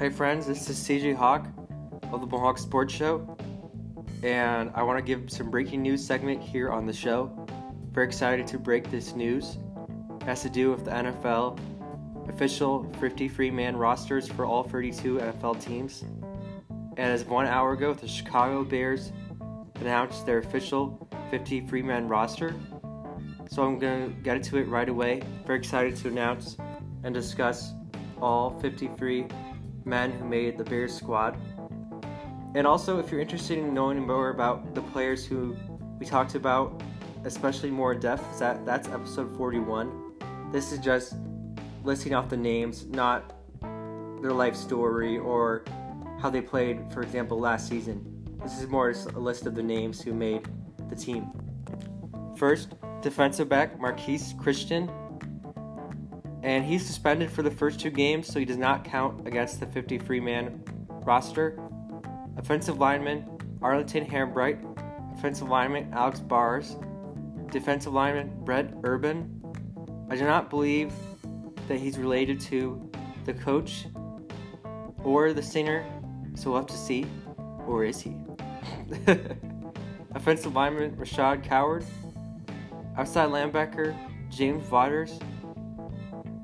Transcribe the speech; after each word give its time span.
Hey 0.00 0.08
friends, 0.08 0.46
this 0.46 0.70
is 0.70 0.78
CJ 0.78 1.14
Hawk 1.14 1.46
of 2.10 2.22
the 2.22 2.26
Mohawk 2.26 2.56
Sports 2.56 2.94
Show, 2.94 3.36
and 4.22 4.70
I 4.74 4.82
want 4.82 4.98
to 4.98 5.04
give 5.04 5.30
some 5.30 5.50
breaking 5.50 5.82
news 5.82 6.02
segment 6.02 6.40
here 6.40 6.70
on 6.70 6.86
the 6.86 6.92
show. 6.94 7.30
Very 7.92 8.06
excited 8.06 8.46
to 8.46 8.58
break 8.58 8.90
this 8.90 9.14
news. 9.14 9.58
It 10.22 10.22
has 10.22 10.40
to 10.40 10.48
do 10.48 10.70
with 10.70 10.86
the 10.86 10.90
NFL 10.90 11.60
official 12.30 12.90
53 12.98 13.50
man 13.50 13.76
rosters 13.76 14.26
for 14.26 14.46
all 14.46 14.62
32 14.62 15.18
NFL 15.18 15.62
teams. 15.62 16.02
And 16.96 17.12
as 17.12 17.26
one 17.26 17.46
hour 17.46 17.72
ago, 17.72 17.92
the 17.92 18.08
Chicago 18.08 18.64
Bears 18.64 19.12
announced 19.74 20.24
their 20.24 20.38
official 20.38 21.10
53 21.30 21.82
man 21.82 22.08
roster. 22.08 22.54
So 23.50 23.64
I'm 23.64 23.78
going 23.78 24.14
to 24.14 24.22
get 24.22 24.36
into 24.36 24.56
it 24.56 24.66
right 24.66 24.88
away. 24.88 25.20
Very 25.46 25.58
excited 25.58 25.94
to 25.96 26.08
announce 26.08 26.56
and 27.04 27.12
discuss 27.12 27.74
all 28.22 28.58
53 28.60 29.26
men 29.90 30.12
who 30.12 30.24
made 30.24 30.56
the 30.56 30.64
Bears 30.64 30.94
squad. 30.94 31.36
And 32.54 32.66
also, 32.66 32.98
if 32.98 33.10
you're 33.10 33.20
interested 33.20 33.58
in 33.58 33.74
knowing 33.74 34.06
more 34.06 34.30
about 34.30 34.74
the 34.74 34.80
players 34.80 35.26
who 35.26 35.56
we 35.98 36.06
talked 36.06 36.36
about, 36.36 36.82
especially 37.24 37.70
more 37.70 37.92
in 37.92 38.00
depth, 38.00 38.38
that 38.38 38.64
that's 38.64 38.88
episode 38.88 39.36
41. 39.36 40.14
This 40.50 40.72
is 40.72 40.78
just 40.78 41.16
listing 41.84 42.14
off 42.14 42.28
the 42.28 42.36
names, 42.36 42.86
not 42.86 43.34
their 44.22 44.32
life 44.32 44.56
story 44.56 45.18
or 45.18 45.64
how 46.20 46.30
they 46.30 46.40
played, 46.40 46.90
for 46.92 47.02
example, 47.02 47.38
last 47.38 47.68
season. 47.68 48.04
This 48.42 48.58
is 48.60 48.68
more 48.68 48.90
a 48.90 49.18
list 49.18 49.46
of 49.46 49.54
the 49.54 49.62
names 49.62 50.00
who 50.00 50.14
made 50.14 50.48
the 50.88 50.96
team. 50.96 51.30
First, 52.36 52.74
defensive 53.02 53.48
back 53.48 53.78
Marquise 53.80 54.34
Christian 54.38 54.90
and 56.42 56.64
he's 56.64 56.86
suspended 56.86 57.30
for 57.30 57.42
the 57.42 57.50
first 57.50 57.80
two 57.80 57.90
games, 57.90 58.26
so 58.26 58.38
he 58.38 58.44
does 58.44 58.56
not 58.56 58.84
count 58.84 59.26
against 59.26 59.60
the 59.60 59.66
53 59.66 60.20
man 60.20 60.62
roster. 61.04 61.58
Offensive 62.36 62.78
lineman 62.78 63.26
Arlington 63.60 64.06
Hambright, 64.06 64.58
offensive 65.16 65.48
lineman 65.48 65.92
Alex 65.92 66.20
Bars, 66.20 66.76
defensive 67.50 67.92
lineman 67.92 68.32
Brent 68.44 68.74
Urban. 68.84 69.36
I 70.08 70.16
do 70.16 70.24
not 70.24 70.48
believe 70.48 70.92
that 71.68 71.78
he's 71.78 71.98
related 71.98 72.40
to 72.40 72.90
the 73.26 73.34
coach 73.34 73.86
or 75.04 75.32
the 75.32 75.42
singer, 75.42 75.84
so 76.34 76.50
we'll 76.50 76.60
have 76.60 76.68
to 76.68 76.76
see. 76.76 77.06
Or 77.66 77.84
is 77.84 78.00
he? 78.00 78.16
offensive 80.14 80.54
lineman 80.54 80.96
Rashaad 80.96 81.44
Coward, 81.44 81.84
outside 82.96 83.28
linebacker 83.28 83.94
James 84.30 84.64
Vaughters 84.66 85.18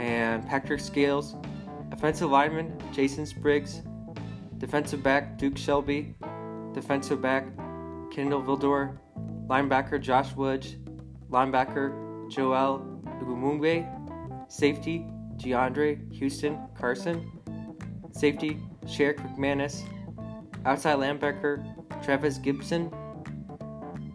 and 0.00 0.48
Patrick 0.48 0.80
Scales, 0.80 1.36
offensive 1.92 2.30
lineman 2.30 2.76
Jason 2.90 3.26
Spriggs, 3.26 3.82
defensive 4.56 5.02
back 5.02 5.36
Duke 5.36 5.58
Shelley, 5.58 6.14
defensive 6.72 7.20
back 7.20 7.44
Kindle 8.10 8.42
Vildor, 8.42 8.98
linebacker 9.46 10.00
Josh 10.00 10.34
Woods, 10.34 10.76
linebacker 11.30 12.30
Joel 12.30 12.80
Iyiegbuniwe, 13.20 14.50
safety 14.50 15.06
DeAndre 15.36 16.10
Houston 16.14 16.58
Carson, 16.74 17.30
safety 18.12 18.58
Sherrick 18.86 19.18
McManis, 19.18 19.82
outside 20.64 20.96
linebacker 20.96 21.62
Trevis 22.02 22.38
Gipson. 22.38 22.90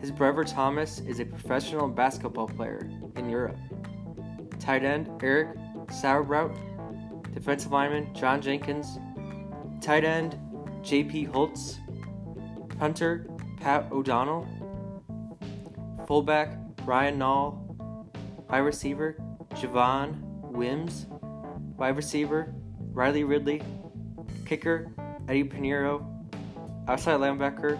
His 0.00 0.10
brother 0.10 0.44
Thomas 0.44 1.00
is 1.00 1.20
a 1.20 1.24
professional 1.24 1.88
basketball 1.88 2.48
player 2.48 2.90
in 3.16 3.30
Europe. 3.30 3.56
Tight 4.58 4.84
end 4.84 5.10
Eric 5.22 5.56
Saubert, 5.90 6.56
defensive 7.34 7.72
lineman 7.72 8.14
John 8.14 8.40
Jenkins, 8.40 8.98
tight 9.80 10.04
end 10.04 10.38
J.P. 10.82 11.24
Holtz, 11.24 11.78
punter 12.78 13.26
Pat 13.60 13.90
O'Donnell, 13.92 14.46
fullback 16.06 16.56
Ryan 16.84 17.18
Nall, 17.18 17.58
wide 18.48 18.58
receiver 18.58 19.16
Javon 19.54 20.20
Wims, 20.42 21.06
wide 21.76 21.96
receiver 21.96 22.54
Riley 22.92 23.24
Ridley, 23.24 23.62
kicker 24.46 24.92
Eddy 25.28 25.44
Piñeiro, 25.44 26.04
outside 26.88 27.20
linebacker 27.20 27.78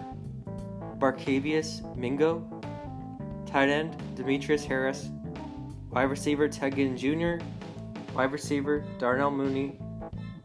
Barkevious 0.99 1.81
Mingo, 1.95 2.45
tight 3.45 3.69
end 3.69 3.95
Demetrius 4.15 4.63
Harris, 4.63 5.09
wide 5.89 6.03
receiver 6.03 6.47
Ted 6.47 6.75
Ginn 6.75 6.95
Jr., 6.95 7.43
Wide 8.21 8.33
receiver 8.33 8.85
Darnell 8.99 9.31
Mooney. 9.31 9.79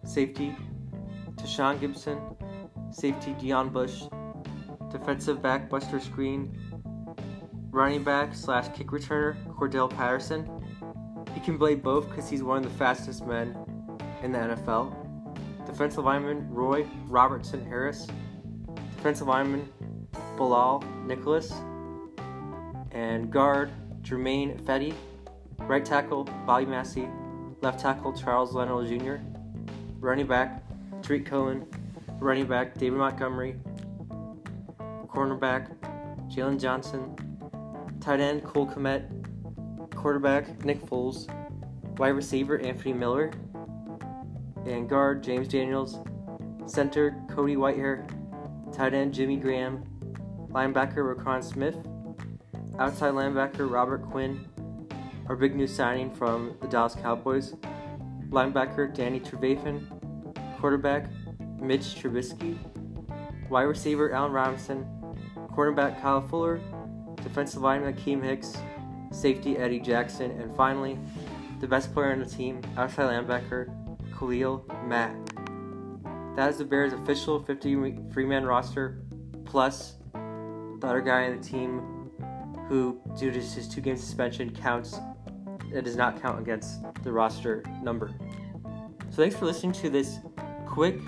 Safety 0.03 0.57
Tashaun 1.35 1.79
Gipson. 1.79 2.19
Safety 2.91 3.35
Deon 3.35 3.71
Bush. 3.71 4.05
Defensive 4.91 5.43
back 5.43 5.69
Buster 5.69 5.99
Skrine. 5.99 6.49
Running 7.71 8.03
back 8.03 8.35
slash 8.35 8.75
kick 8.75 8.87
returner 8.87 9.37
Cordarrelle 9.49 9.95
Patterson. 9.95 10.49
He 11.35 11.41
can 11.41 11.59
play 11.59 11.75
both 11.75 12.09
because 12.09 12.31
he's 12.31 12.43
one 12.43 12.65
of 12.65 12.65
the 12.65 12.79
fastest 12.79 13.27
men 13.27 13.55
in 14.23 14.33
the 14.33 14.39
NFL. 14.39 14.97
Defensive 15.67 16.03
lineman 16.03 16.49
Roy 16.49 16.87
Robertson 17.09 17.63
Harris. 17.63 18.07
Defensive 18.97 19.27
lineman 19.27 19.69
Bilal 20.39 20.83
Nichols. 21.05 21.53
And 22.93 23.31
guard 23.31 23.71
Germain 24.01 24.57
Ifedi. 24.57 24.95
Right 25.59 25.85
tackle 25.85 26.25
Bobby 26.47 26.65
Massie 26.65 27.11
left 27.61 27.81
tackle 27.81 28.13
Charles 28.13 28.53
Leno 28.53 28.85
Jr., 28.85 29.17
running 29.99 30.27
back 30.27 30.63
Tarik 31.03 31.27
Cohen, 31.27 31.67
running 32.19 32.47
back 32.47 32.75
David 32.75 32.99
Montgomery, 32.99 33.57
cornerback 35.07 35.75
Jaylon 36.29 36.61
Johnson, 36.61 37.17
tight 38.01 38.21
end 38.21 38.45
Cole 38.45 38.67
Kmet, 38.67 39.95
quarterback 39.95 40.65
Nick 40.65 40.81
Foles, 40.85 41.29
wide 41.99 42.09
receiver 42.09 42.59
Anthony 42.59 42.93
Miller, 42.93 43.33
and 44.67 44.89
guard 44.89 45.23
James 45.23 45.49
Daniels, 45.49 45.99
center 46.67 47.17
Cody 47.31 47.57
Whitehair, 47.57 48.07
tight 48.73 48.95
end 48.95 49.15
Jimmy 49.15 49.37
Graham, 49.37 49.85
linebacker 50.51 51.17
Roquan 51.17 51.43
Smith, 51.43 51.77
outside 52.79 53.15
linebacker 53.15 53.71
Robert 53.71 54.03
Quinn, 54.11 54.47
our 55.29 55.37
big 55.37 55.57
new 55.57 55.67
signing 55.67 56.11
from 56.11 56.57
the 56.61 56.69
Dallas 56.69 56.95
Cowboys, 56.95 57.55
linebacker 58.31 58.95
Danny 58.95 59.21
Trevathan, 59.21 59.85
quarterback 60.59 61.11
Mitch 61.61 61.97
Trubisky, 62.01 62.57
wide 63.49 63.63
receiver 63.63 64.13
Allen 64.13 64.33
Robinson, 64.33 64.87
cornerback 65.53 66.01
Kyle 66.01 66.21
Fuller, 66.21 66.61
defensive 67.23 67.63
lineman 67.63 67.95
Akiem 67.95 68.23
Hicks, 68.23 68.57
safety 69.11 69.59
Eddie 69.59 69.81
Jackson, 69.81 70.31
and 70.33 70.55
finally, 70.57 70.99
the 71.61 71.67
best 71.67 71.93
player 71.93 72.13
on 72.13 72.21
the 72.21 72.27
team, 72.27 72.61
outside 72.77 73.07
linebacker 73.07 73.69
Khalil 74.17 74.65
Mack. 74.85 75.15
That 76.37 76.51
is 76.51 76.59
the 76.59 76.65
Bears' 76.65 76.93
official 76.93 77.43
53 77.43 78.27
man 78.27 78.45
roster, 78.45 79.03
plus 79.45 79.95
the 80.13 80.87
other 80.87 81.01
guy 81.01 81.25
on 81.25 81.37
the 81.41 81.43
team 81.43 82.11
who, 82.69 83.01
due 83.19 83.31
to 83.31 83.41
his 83.41 83.69
two 83.69 83.81
game 83.81 83.97
suspension, 83.97 84.51
counts 84.51 84.99
it 85.73 85.85
does 85.85 85.97
not 85.97 86.21
count 86.21 86.41
against 86.41 86.81
the 87.03 87.13
roster 87.13 87.63
number. 87.83 88.13
So 89.11 89.17
thanks 89.17 89.37
for 89.37 89.47
listening 89.47 89.73
to 89.73 89.91
this 89.91 90.19
quick 90.67 91.01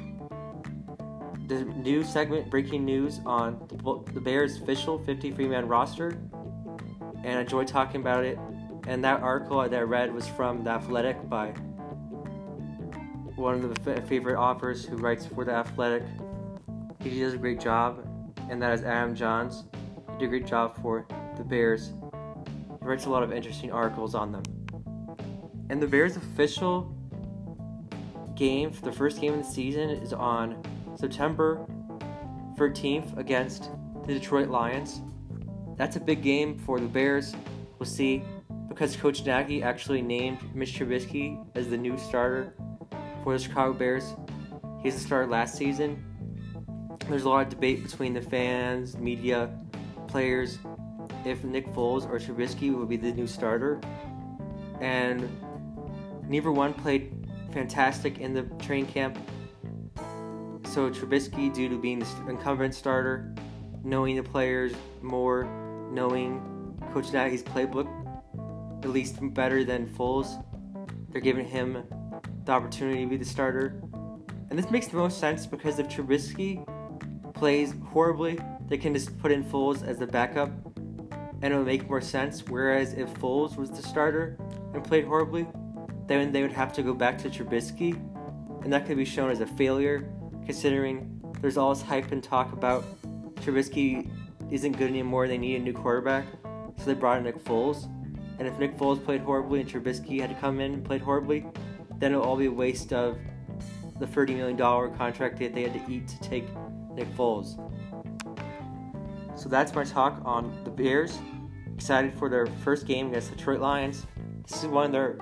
new 1.48 2.04
segment 2.04 2.50
breaking 2.50 2.84
news 2.84 3.20
on 3.24 3.66
the, 4.12 4.20
Bears 4.20 4.60
official 4.60 4.98
53 4.98 5.48
man 5.48 5.66
roster 5.66 6.18
and 7.24 7.38
I 7.38 7.40
enjoyed 7.40 7.66
talking 7.66 8.00
about 8.00 8.24
it 8.24 8.38
and 8.86 9.02
that 9.04 9.20
article 9.22 9.62
that 9.62 9.72
I 9.74 9.82
read 9.82 10.12
was 10.12 10.28
from 10.28 10.64
The 10.64 10.70
Athletic 10.70 11.28
by 11.28 11.48
one 13.36 13.62
of 13.62 13.84
the 13.84 14.02
favorite 14.02 14.36
authors 14.36 14.84
who 14.84 14.96
writes 14.96 15.26
for 15.26 15.44
The 15.44 15.52
Athletic. 15.52 16.02
He 17.02 17.20
does 17.20 17.34
a 17.34 17.38
great 17.38 17.60
job 17.60 18.06
and 18.50 18.60
that 18.62 18.72
is 18.72 18.82
Adam 18.82 19.14
Jahns. 19.14 19.64
He 20.12 20.18
did 20.18 20.26
a 20.26 20.28
great 20.28 20.46
job 20.46 20.80
for 20.82 21.06
the 21.36 21.44
Bears 21.44 21.92
writes 22.80 23.06
a 23.06 23.10
lot 23.10 23.22
of 23.22 23.32
interesting 23.32 23.70
articles 23.72 24.14
on 24.14 24.32
them. 24.32 24.42
And 25.70 25.82
the 25.82 25.86
Bears' 25.86 26.16
official 26.16 26.94
game 28.34 28.70
for 28.70 28.84
the 28.84 28.92
first 28.92 29.20
game 29.20 29.34
of 29.34 29.44
the 29.44 29.52
season 29.52 29.90
is 29.90 30.12
on 30.12 30.62
September 30.96 31.66
13th 32.56 33.16
against 33.18 33.70
the 34.06 34.14
Detroit 34.14 34.48
Lions. 34.48 35.02
That's 35.76 35.96
a 35.96 36.00
big 36.00 36.22
game 36.22 36.58
for 36.58 36.80
the 36.80 36.86
Bears. 36.86 37.34
We'll 37.78 37.86
see 37.86 38.22
because 38.68 38.96
Coach 38.96 39.24
Nagy 39.24 39.62
actually 39.62 40.02
named 40.02 40.38
Mitch 40.54 40.78
Trubisky 40.78 41.44
as 41.54 41.68
the 41.68 41.76
new 41.76 41.98
starter 41.98 42.54
for 43.22 43.36
the 43.36 43.42
Chicago 43.42 43.72
Bears. 43.72 44.14
He's 44.82 44.94
the 44.94 45.00
starter 45.00 45.28
last 45.28 45.56
season. 45.56 46.04
There's 47.08 47.24
a 47.24 47.28
lot 47.28 47.42
of 47.42 47.48
debate 47.48 47.82
between 47.82 48.14
the 48.14 48.20
fans, 48.20 48.96
media, 48.96 49.50
players 50.06 50.58
if 51.28 51.44
Nick 51.44 51.66
Foles 51.68 52.08
or 52.08 52.18
Trubisky 52.18 52.74
would 52.74 52.88
be 52.88 52.96
the 52.96 53.12
new 53.12 53.26
starter. 53.26 53.80
And 54.80 55.28
neither 56.28 56.52
one 56.52 56.74
played 56.74 57.12
fantastic 57.52 58.18
in 58.18 58.34
the 58.34 58.42
training 58.64 58.86
camp. 58.86 59.18
So 60.64 60.90
Trubisky, 60.90 61.52
due 61.52 61.68
to 61.68 61.78
being 61.78 62.00
the 62.00 62.06
incumbent 62.28 62.74
starter, 62.74 63.34
knowing 63.82 64.16
the 64.16 64.22
players 64.22 64.72
more, 65.02 65.44
knowing 65.90 66.76
Coach 66.92 67.12
Nagy's 67.12 67.42
playbook 67.42 67.88
at 68.82 68.90
least 68.90 69.16
better 69.34 69.64
than 69.64 69.88
Foles, 69.88 70.44
they're 71.10 71.20
giving 71.20 71.46
him 71.46 71.82
the 72.44 72.52
opportunity 72.52 73.02
to 73.02 73.08
be 73.08 73.16
the 73.16 73.24
starter. 73.24 73.80
And 74.50 74.58
this 74.58 74.70
makes 74.70 74.88
the 74.88 74.96
most 74.96 75.18
sense 75.18 75.46
because 75.46 75.78
if 75.78 75.88
Trubisky 75.88 76.64
plays 77.34 77.74
horribly, 77.92 78.38
they 78.68 78.78
can 78.78 78.94
just 78.94 79.18
put 79.18 79.32
in 79.32 79.44
Foles 79.44 79.86
as 79.86 79.98
the 79.98 80.06
backup 80.06 80.50
and 81.42 81.52
it 81.52 81.56
would 81.56 81.66
make 81.66 81.88
more 81.88 82.00
sense. 82.00 82.44
Whereas 82.46 82.94
if 82.94 83.12
Foles 83.14 83.56
was 83.56 83.70
the 83.70 83.82
starter 83.82 84.36
and 84.74 84.82
played 84.82 85.04
horribly, 85.04 85.46
then 86.06 86.32
they 86.32 86.42
would 86.42 86.52
have 86.52 86.72
to 86.74 86.82
go 86.82 86.94
back 86.94 87.18
to 87.18 87.30
Trubisky, 87.30 87.94
and 88.64 88.72
that 88.72 88.86
could 88.86 88.96
be 88.96 89.04
shown 89.04 89.30
as 89.30 89.40
a 89.40 89.46
failure, 89.46 90.10
considering 90.46 91.20
there's 91.40 91.56
all 91.56 91.74
this 91.74 91.82
hype 91.82 92.10
and 92.12 92.22
talk 92.22 92.52
about 92.52 92.84
Trubisky 93.36 94.10
isn't 94.50 94.72
good 94.72 94.88
anymore. 94.88 95.28
They 95.28 95.38
need 95.38 95.56
a 95.56 95.62
new 95.62 95.72
quarterback, 95.72 96.24
so 96.78 96.84
they 96.86 96.94
brought 96.94 97.18
in 97.18 97.24
Nick 97.24 97.38
Foles. 97.44 97.84
And 98.38 98.48
if 98.48 98.58
Nick 98.58 98.76
Foles 98.76 99.04
played 99.04 99.20
horribly 99.20 99.60
and 99.60 99.68
Trubisky 99.68 100.20
had 100.20 100.30
to 100.30 100.36
come 100.36 100.60
in 100.60 100.74
and 100.74 100.84
played 100.84 101.02
horribly, 101.02 101.44
then 101.98 102.12
it'll 102.12 102.24
all 102.24 102.36
be 102.36 102.46
a 102.46 102.52
waste 102.52 102.92
of 102.92 103.18
the 103.98 104.06
$30 104.06 104.36
million 104.36 104.56
contract 104.96 105.38
that 105.38 105.54
they 105.54 105.62
had 105.62 105.74
to 105.74 105.92
eat 105.92 106.08
to 106.08 106.20
take 106.20 106.44
Nick 106.94 107.08
Foles. 107.16 107.58
So 109.38 109.48
that's 109.48 109.72
my 109.72 109.84
talk 109.84 110.20
on 110.24 110.64
the 110.64 110.70
Bears. 110.70 111.16
Excited 111.72 112.12
for 112.12 112.28
their 112.28 112.46
first 112.64 112.88
game 112.88 113.10
against 113.10 113.30
the 113.30 113.36
Detroit 113.36 113.60
Lions. 113.60 114.04
This 114.44 114.64
is 114.64 114.66
one 114.66 114.86
of 114.86 114.90
their 114.92 115.16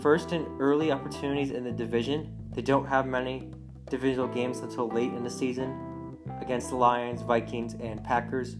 first 0.00 0.32
and 0.32 0.48
early 0.60 0.90
opportunities 0.90 1.52
in 1.52 1.62
the 1.62 1.70
division. 1.70 2.36
They 2.52 2.62
don't 2.62 2.84
have 2.86 3.06
many 3.06 3.52
divisional 3.88 4.26
games 4.26 4.58
until 4.58 4.88
late 4.88 5.12
in 5.12 5.22
the 5.22 5.30
season 5.30 6.18
against 6.40 6.70
the 6.70 6.76
Lions, 6.76 7.22
Vikings, 7.22 7.74
and 7.74 8.02
Packers. 8.02 8.56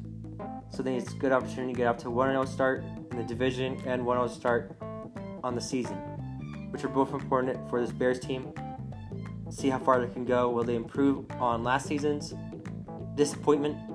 So 0.70 0.84
they 0.84 0.94
it's 0.94 1.12
a 1.12 1.16
good 1.16 1.32
opportunity 1.32 1.72
to 1.72 1.76
get 1.76 1.88
up 1.88 1.98
to 1.98 2.10
1 2.10 2.30
0 2.30 2.44
start 2.44 2.84
in 3.10 3.16
the 3.16 3.24
division 3.24 3.82
and 3.84 4.06
1 4.06 4.16
0 4.16 4.28
start 4.28 4.76
on 5.42 5.56
the 5.56 5.60
season, 5.60 5.96
which 6.70 6.84
are 6.84 6.88
both 6.88 7.12
important 7.12 7.68
for 7.68 7.80
this 7.80 7.90
Bears 7.90 8.20
team. 8.20 8.52
See 9.50 9.68
how 9.68 9.80
far 9.80 10.00
they 10.00 10.12
can 10.12 10.24
go. 10.24 10.48
Will 10.50 10.62
they 10.62 10.76
improve 10.76 11.28
on 11.32 11.64
last 11.64 11.88
season's 11.88 12.34
disappointment? 13.16 13.91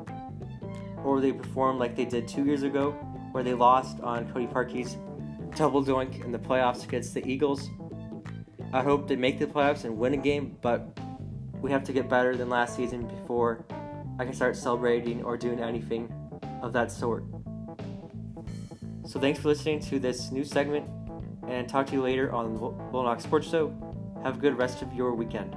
Or 1.07 1.13
will 1.13 1.21
they 1.21 1.31
perform 1.31 1.79
like 1.79 1.95
they 1.95 2.03
did 2.03 2.27
two 2.27 2.43
years 2.43 2.63
ago, 2.63 2.91
where 3.31 3.41
they 3.41 3.53
lost 3.53 4.01
on 4.01 4.29
Cody 4.33 4.45
Parkey's 4.45 4.97
double 5.55 5.81
doink 5.81 6.21
in 6.25 6.33
the 6.33 6.37
playoffs 6.37 6.83
against 6.83 7.13
the 7.13 7.25
Eagles? 7.25 7.69
I 8.73 8.83
hope 8.83 9.07
they 9.07 9.15
make 9.15 9.39
the 9.39 9.47
playoffs 9.47 9.85
and 9.85 9.97
win 9.97 10.15
a 10.15 10.17
game, 10.17 10.57
but 10.61 10.99
we 11.61 11.71
have 11.71 11.85
to 11.85 11.93
get 11.93 12.09
better 12.09 12.35
than 12.35 12.49
last 12.49 12.75
season 12.75 13.07
before 13.07 13.65
I 14.19 14.25
can 14.25 14.33
start 14.33 14.57
celebrating 14.57 15.23
or 15.23 15.37
doing 15.37 15.61
anything 15.61 16.11
of 16.61 16.73
that 16.73 16.91
sort. 16.91 17.23
So 19.05 19.17
thanks 19.17 19.39
for 19.39 19.47
listening 19.47 19.79
to 19.83 19.99
this 19.99 20.29
new 20.33 20.43
segment 20.43 20.89
and 21.47 21.69
talk 21.69 21.87
to 21.87 21.93
you 21.93 22.01
later 22.01 22.33
on 22.33 22.53
the 22.53 22.59
Bull 22.59 23.15
Sports 23.19 23.49
Show. 23.49 23.73
Have 24.23 24.35
a 24.35 24.39
good 24.39 24.57
rest 24.57 24.81
of 24.81 24.93
your 24.93 25.15
weekend. 25.15 25.55